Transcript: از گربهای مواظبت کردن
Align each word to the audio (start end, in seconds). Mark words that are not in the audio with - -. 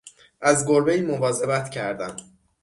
از 0.41 0.67
گربهای 0.67 1.01
مواظبت 1.01 1.69
کردن 1.69 2.17